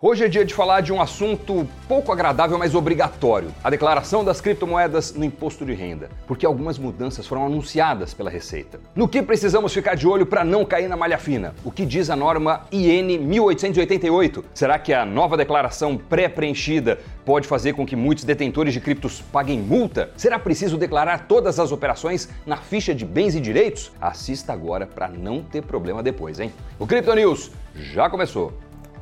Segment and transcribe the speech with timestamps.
[0.00, 4.40] Hoje é dia de falar de um assunto pouco agradável, mas obrigatório: a declaração das
[4.40, 8.78] criptomoedas no imposto de renda, porque algumas mudanças foram anunciadas pela Receita.
[8.94, 11.52] No que precisamos ficar de olho para não cair na malha fina?
[11.64, 14.44] O que diz a norma IN 1888?
[14.54, 19.58] Será que a nova declaração pré-preenchida pode fazer com que muitos detentores de criptos paguem
[19.58, 20.12] multa?
[20.16, 23.90] Será preciso declarar todas as operações na ficha de bens e direitos?
[24.00, 26.52] Assista agora para não ter problema depois, hein?
[26.78, 28.52] O Crypto News já começou.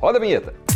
[0.01, 0.66] Roda a vinheta.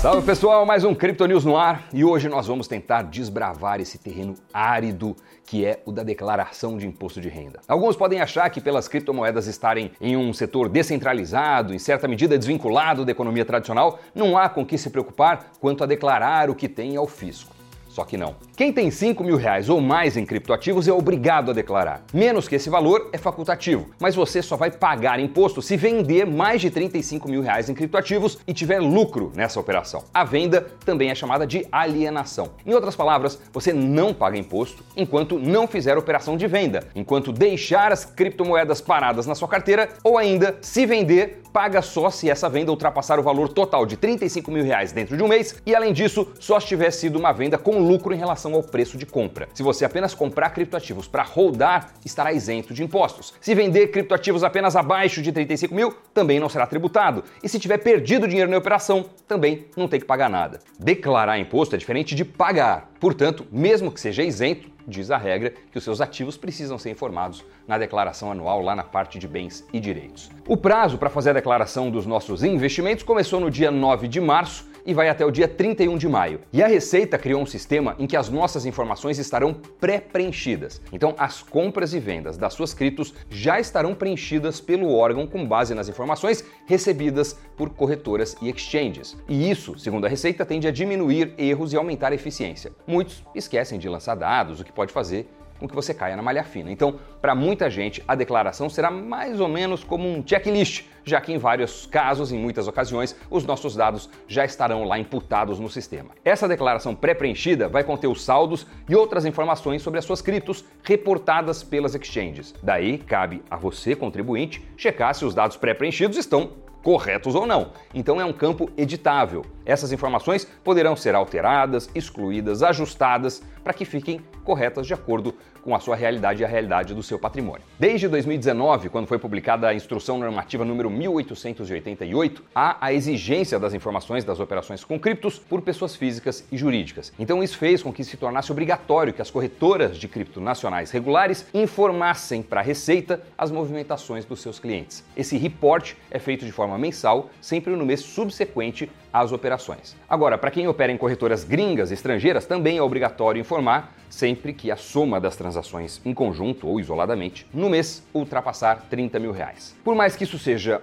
[0.00, 3.98] Salve pessoal, mais um Crypto News no ar e hoje nós vamos tentar desbravar esse
[3.98, 5.14] terreno árido
[5.44, 7.60] que é o da declaração de imposto de renda.
[7.68, 13.04] Alguns podem achar que pelas criptomoedas estarem em um setor descentralizado, em certa medida desvinculado
[13.04, 16.96] da economia tradicional, não há com que se preocupar quanto a declarar o que tem
[16.96, 17.59] ao fisco.
[17.90, 18.36] Só que não.
[18.56, 22.04] Quem tem 5 mil reais ou mais em criptoativos é obrigado a declarar.
[22.14, 26.60] Menos que esse valor é facultativo, mas você só vai pagar imposto se vender mais
[26.60, 30.04] de 35 mil reais em criptoativos e tiver lucro nessa operação.
[30.14, 32.50] A venda também é chamada de alienação.
[32.64, 37.90] Em outras palavras, você não paga imposto enquanto não fizer operação de venda, enquanto deixar
[37.90, 42.70] as criptomoedas paradas na sua carteira ou ainda, se vender, paga só se essa venda
[42.70, 46.28] ultrapassar o valor total de 35 mil reais dentro de um mês e, além disso,
[46.38, 49.48] só se tiver sido uma venda com lucro em relação ao preço de compra.
[49.54, 53.34] Se você apenas comprar criptoativos para rodar, estará isento de impostos.
[53.40, 57.24] Se vender criptoativos apenas abaixo de 35 mil, também não será tributado.
[57.42, 60.60] E se tiver perdido dinheiro na operação, também não tem que pagar nada.
[60.78, 62.90] Declarar imposto é diferente de pagar.
[63.00, 67.44] Portanto, mesmo que seja isento, diz a regra que os seus ativos precisam ser informados
[67.66, 70.30] na declaração anual lá na parte de bens e direitos.
[70.46, 74.69] O prazo para fazer a declaração dos nossos investimentos começou no dia 9 de março
[74.84, 76.40] e vai até o dia 31 de maio.
[76.52, 80.80] E a Receita criou um sistema em que as nossas informações estarão pré-preenchidas.
[80.92, 85.74] Então, as compras e vendas das suas criptos já estarão preenchidas pelo órgão com base
[85.74, 89.16] nas informações recebidas por corretoras e exchanges.
[89.28, 92.72] E isso, segundo a Receita, tende a diminuir erros e aumentar a eficiência.
[92.86, 95.28] Muitos esquecem de lançar dados, o que pode fazer
[95.60, 96.72] com que você caia na malha fina.
[96.72, 101.32] Então, para muita gente, a declaração será mais ou menos como um checklist, já que
[101.32, 106.10] em vários casos, em muitas ocasiões, os nossos dados já estarão lá imputados no sistema.
[106.24, 111.62] Essa declaração pré-preenchida vai conter os saldos e outras informações sobre as suas criptos reportadas
[111.62, 112.54] pelas exchanges.
[112.62, 116.50] Daí, cabe a você, contribuinte, checar se os dados pré-preenchidos estão
[116.82, 117.72] corretos ou não.
[117.94, 119.44] Então é um campo editável.
[119.64, 125.80] Essas informações poderão ser alteradas, excluídas, ajustadas para que fiquem corretas de acordo com a
[125.80, 127.62] sua realidade e a realidade do seu patrimônio.
[127.78, 134.24] Desde 2019, quando foi publicada a Instrução Normativa número 1888, há a exigência das informações
[134.24, 137.12] das operações com criptos por pessoas físicas e jurídicas.
[137.18, 141.46] Então isso fez com que se tornasse obrigatório que as corretoras de cripto nacionais regulares
[141.52, 145.04] informassem para a Receita as movimentações dos seus clientes.
[145.16, 149.96] Esse report é feito de forma mensal, sempre no mês subsequente às operações.
[150.08, 154.76] Agora, para quem opera em corretoras gringas estrangeiras, também é obrigatório informar sempre que a
[154.76, 159.76] soma das transações em conjunto ou isoladamente no mês ultrapassar 30 mil reais.
[159.84, 160.82] Por mais que isso seja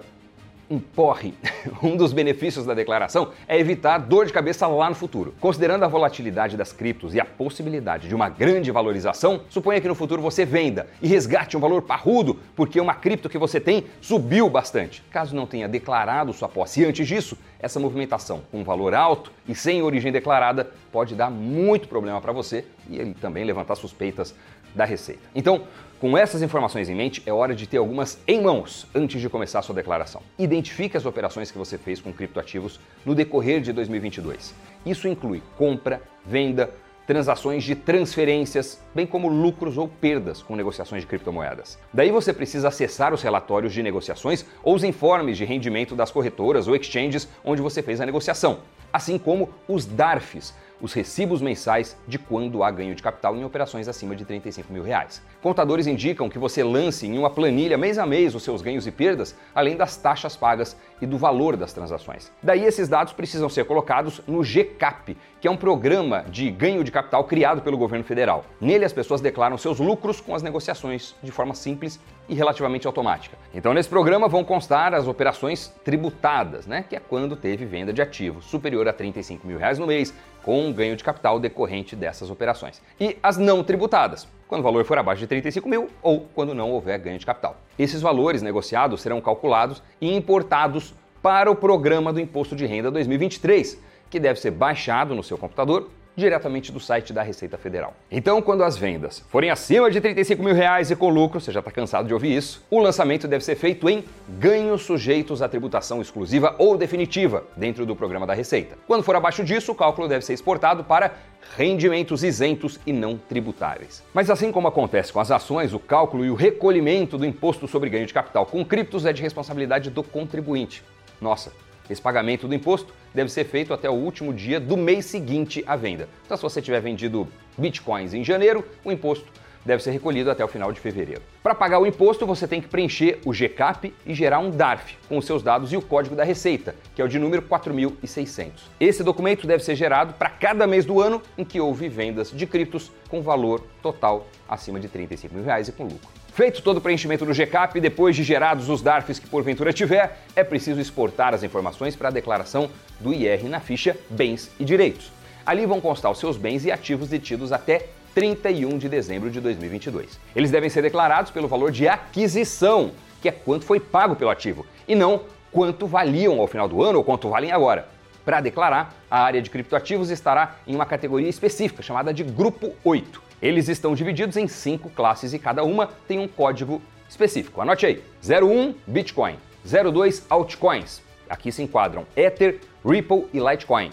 [0.70, 1.34] um porre.
[1.82, 5.34] Um dos benefícios da declaração é evitar dor de cabeça lá no futuro.
[5.38, 9.94] Considerando a volatilidade das criptos e a possibilidade de uma grande valorização, suponha que no
[9.94, 14.48] futuro você venda e resgate um valor parrudo porque uma cripto que você tem subiu
[14.48, 15.02] bastante.
[15.10, 19.82] Caso não tenha declarado sua posse antes disso, essa movimentação com valor alto e sem
[19.82, 24.34] origem declarada pode dar muito problema para você e ele também levantar suspeitas
[24.74, 25.22] da Receita.
[25.34, 25.62] Então,
[26.00, 29.58] com essas informações em mente, é hora de ter algumas em mãos antes de começar
[29.58, 30.22] a sua declaração.
[30.38, 34.54] Identifique as operações que você fez com criptoativos no decorrer de 2022.
[34.86, 36.70] Isso inclui compra, venda,
[37.08, 41.78] transações de transferências, bem como lucros ou perdas com negociações de criptomoedas.
[41.90, 46.68] Daí você precisa acessar os relatórios de negociações ou os informes de rendimento das corretoras
[46.68, 48.58] ou exchanges onde você fez a negociação,
[48.92, 53.88] assim como os DARFs, os recibos mensais de quando há ganho de capital em operações
[53.88, 55.22] acima de 35 mil reais.
[55.42, 58.90] Contadores indicam que você lance em uma planilha mês a mês os seus ganhos e
[58.90, 62.30] perdas, além das taxas pagas e do valor das transações.
[62.42, 66.90] Daí esses dados precisam ser colocados no GCAP, que é um programa de ganho de
[66.90, 68.44] capital criado pelo governo federal.
[68.60, 73.36] Nele as pessoas declaram seus lucros com as negociações de forma simples e relativamente automática.
[73.54, 78.02] Então nesse programa vão constar as operações tributadas, né, que é quando teve venda de
[78.02, 82.30] ativos superior a 35 mil reais no mês, com um ganho de capital decorrente dessas
[82.30, 82.82] operações.
[83.00, 86.70] E as não tributadas, quando o valor for abaixo de 35 mil ou quando não
[86.70, 87.56] houver ganho de capital.
[87.78, 93.78] Esses valores negociados serão calculados e importados para o programa do Imposto de Renda 2023,
[94.08, 97.94] que deve ser baixado no seu computador diretamente do site da Receita Federal.
[98.10, 101.60] Então, quando as vendas forem acima de 35 mil reais e com lucro, você já
[101.60, 106.02] está cansado de ouvir isso, o lançamento deve ser feito em ganhos sujeitos à tributação
[106.02, 108.76] exclusiva ou definitiva dentro do programa da Receita.
[108.86, 111.12] Quando for abaixo disso, o cálculo deve ser exportado para
[111.56, 114.02] rendimentos isentos e não tributáveis.
[114.12, 117.88] Mas assim como acontece com as ações, o cálculo e o recolhimento do imposto sobre
[117.88, 120.82] ganho de capital com criptos é de responsabilidade do contribuinte.
[121.20, 121.52] Nossa,
[121.88, 125.76] esse pagamento do imposto deve ser feito até o último dia do mês seguinte à
[125.76, 126.08] venda.
[126.24, 129.26] Então, se você tiver vendido bitcoins em janeiro, o imposto
[129.64, 131.22] deve ser recolhido até o final de fevereiro.
[131.42, 135.18] Para pagar o imposto, você tem que preencher o GCAP e gerar um DARF com
[135.18, 138.64] os seus dados e o código da Receita, que é o de número 4600.
[138.80, 142.46] Esse documento deve ser gerado para cada mês do ano em que houve vendas de
[142.46, 146.08] criptos com valor total acima de 35 mil reais e com lucro.
[146.38, 150.44] Feito todo o preenchimento do GCAP, depois de gerados os DARFs que porventura tiver, é
[150.44, 152.70] preciso exportar as informações para a declaração
[153.00, 155.10] do IR na ficha Bens e Direitos.
[155.44, 157.86] Ali vão constar os seus bens e ativos detidos até
[158.18, 160.18] 31 de dezembro de 2022.
[160.34, 162.90] Eles devem ser declarados pelo valor de aquisição,
[163.22, 165.20] que é quanto foi pago pelo ativo, e não
[165.52, 167.86] quanto valiam ao final do ano ou quanto valem agora.
[168.24, 173.22] Para declarar, a área de criptoativos estará em uma categoria específica chamada de Grupo 8.
[173.40, 177.60] Eles estão divididos em cinco classes e cada uma tem um código específico.
[177.60, 181.00] Anote aí: 01 Bitcoin, 02 altcoins.
[181.30, 183.90] Aqui se enquadram Ether, Ripple e Litecoin.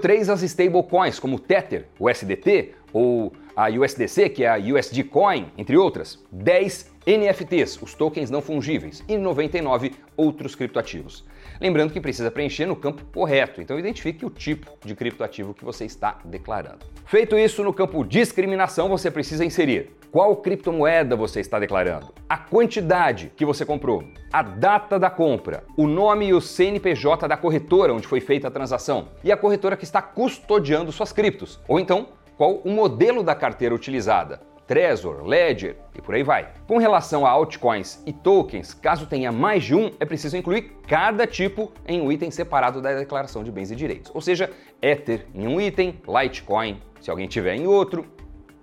[0.00, 5.46] 03 as stablecoins como Tether, o SDT ou a USDC, que é a USD Coin,
[5.56, 6.22] entre outras.
[6.32, 11.24] 10 NFTs, os tokens não fungíveis, e 99 outros criptoativos.
[11.60, 15.84] Lembrando que precisa preencher no campo correto, então identifique o tipo de criptoativo que você
[15.84, 16.86] está declarando.
[17.04, 23.32] Feito isso, no campo discriminação, você precisa inserir qual criptomoeda você está declarando, a quantidade
[23.36, 28.06] que você comprou, a data da compra, o nome e o CNPJ da corretora onde
[28.06, 32.56] foi feita a transação e a corretora que está custodiando suas criptos, ou então qual
[32.64, 36.48] o modelo da carteira utilizada, Trezor, Ledger e por aí vai.
[36.66, 41.26] Com relação a altcoins e tokens, caso tenha mais de um, é preciso incluir cada
[41.26, 44.10] tipo em um item separado da declaração de bens e direitos.
[44.14, 44.50] Ou seja,
[44.80, 48.06] Ether em um item, Litecoin se alguém tiver em outro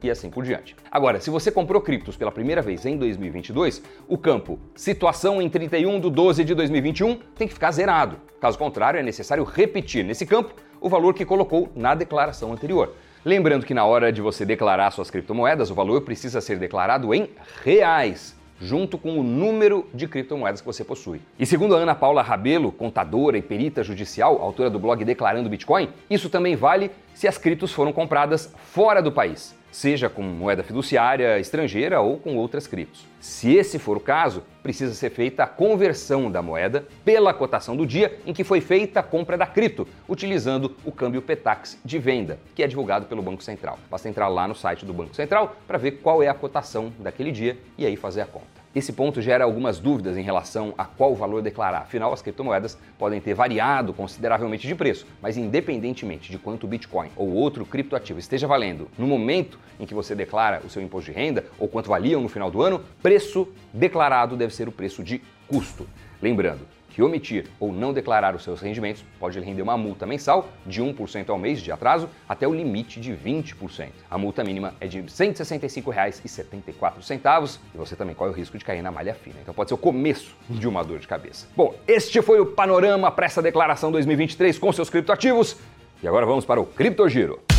[0.02, 0.76] e assim por diante.
[0.90, 6.00] Agora, se você comprou criptos pela primeira vez em 2022, o campo situação em 31
[6.00, 8.18] de 12 de 2021 tem que ficar zerado.
[8.40, 12.96] Caso contrário, é necessário repetir nesse campo o valor que colocou na declaração anterior.
[13.24, 17.30] Lembrando que na hora de você declarar suas criptomoedas, o valor precisa ser declarado em
[17.64, 21.22] reais, junto com o número de criptomoedas que você possui.
[21.38, 25.90] E segundo a Ana Paula Rabelo, contadora e perita judicial, autora do blog Declarando Bitcoin,
[26.10, 31.40] isso também vale se as criptos foram compradas fora do país seja com moeda fiduciária
[31.40, 33.06] estrangeira ou com outras criptos.
[33.20, 37.86] Se esse for o caso, precisa ser feita a conversão da moeda pela cotação do
[37.86, 42.38] dia em que foi feita a compra da cripto, utilizando o câmbio Petax de venda,
[42.54, 43.80] que é divulgado pelo Banco Central.
[43.90, 47.32] Basta entrar lá no site do Banco Central para ver qual é a cotação daquele
[47.32, 48.61] dia e aí fazer a conta.
[48.74, 51.80] Esse ponto gera algumas dúvidas em relação a qual valor declarar.
[51.80, 57.10] Afinal, as criptomoedas podem ter variado consideravelmente de preço, mas independentemente de quanto o Bitcoin
[57.18, 61.18] ou outro criptoativo esteja valendo no momento em que você declara o seu imposto de
[61.18, 65.22] renda ou quanto valiam no final do ano, preço declarado deve ser o preço de
[65.50, 65.86] custo.
[66.22, 66.62] Lembrando,
[66.94, 70.82] que omitir ou não declarar os seus rendimentos pode lhe render uma multa mensal de
[70.82, 73.88] 1% ao mês de atraso até o limite de 20%.
[74.10, 78.82] A multa mínima é de R$ 165,74 e você também corre o risco de cair
[78.82, 79.38] na malha fina.
[79.42, 81.48] Então pode ser o começo de uma dor de cabeça.
[81.56, 85.58] Bom, este foi o panorama para essa declaração 2023 com seus criptoativos
[86.04, 87.51] e agora vamos para o Criptogiro.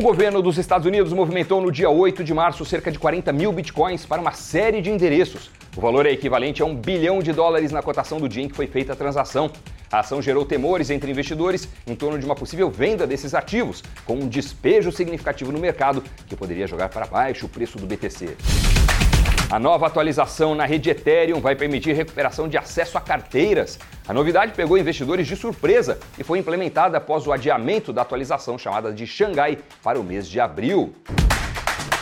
[0.00, 3.52] O governo dos Estados Unidos movimentou no dia 8 de março cerca de 40 mil
[3.52, 5.50] bitcoins para uma série de endereços.
[5.76, 8.56] O valor é equivalente a um bilhão de dólares na cotação do dia em que
[8.56, 9.50] foi feita a transação.
[9.92, 14.14] A ação gerou temores entre investidores em torno de uma possível venda desses ativos, com
[14.14, 18.38] um despejo significativo no mercado que poderia jogar para baixo o preço do BTC.
[19.50, 23.80] A nova atualização na rede Ethereum vai permitir recuperação de acesso a carteiras.
[24.06, 28.92] A novidade pegou investidores de surpresa e foi implementada após o adiamento da atualização chamada
[28.92, 30.94] de Xangai para o mês de abril.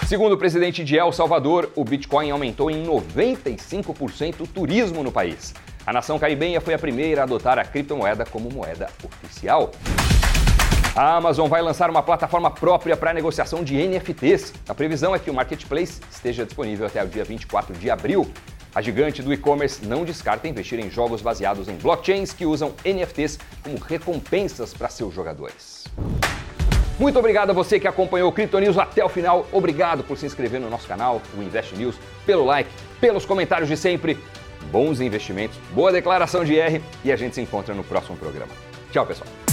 [0.06, 5.54] Segundo o presidente de El Salvador, o Bitcoin aumentou em 95% o turismo no país.
[5.86, 9.70] A nação caribenha foi a primeira a adotar a criptomoeda como moeda oficial.
[10.98, 14.52] A Amazon vai lançar uma plataforma própria para negociação de NFTs.
[14.68, 18.28] A previsão é que o marketplace esteja disponível até o dia 24 de abril.
[18.74, 23.38] A gigante do e-commerce não descarta investir em jogos baseados em blockchains que usam NFTs
[23.62, 25.84] como recompensas para seus jogadores.
[26.98, 29.46] Muito obrigado a você que acompanhou o Crypto News até o final.
[29.52, 31.94] Obrigado por se inscrever no nosso canal, o Invest News,
[32.26, 32.68] pelo like,
[33.00, 34.18] pelos comentários de sempre.
[34.72, 38.50] bons investimentos, boa declaração de R e a gente se encontra no próximo programa.
[38.90, 39.47] Tchau, pessoal.